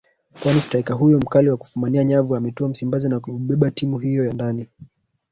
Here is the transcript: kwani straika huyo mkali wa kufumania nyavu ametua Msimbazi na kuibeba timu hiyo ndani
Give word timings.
kwani 0.43 0.61
straika 0.61 0.93
huyo 0.93 1.19
mkali 1.19 1.49
wa 1.49 1.57
kufumania 1.57 2.03
nyavu 2.03 2.35
ametua 2.35 2.69
Msimbazi 2.69 3.09
na 3.09 3.19
kuibeba 3.19 3.71
timu 3.71 3.99
hiyo 3.99 4.33
ndani 4.33 4.67